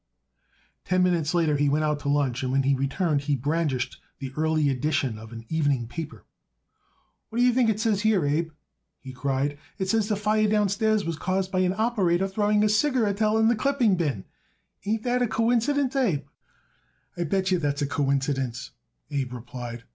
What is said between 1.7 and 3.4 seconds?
out to lunch and when he returned he